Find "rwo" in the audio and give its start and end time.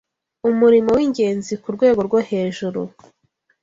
2.07-2.19